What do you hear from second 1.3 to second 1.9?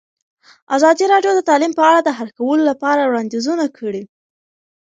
د تعلیم په